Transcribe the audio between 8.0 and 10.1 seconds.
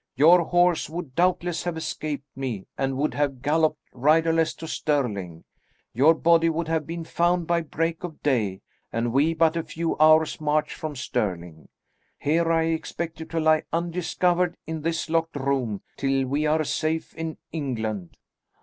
of day, and we but a few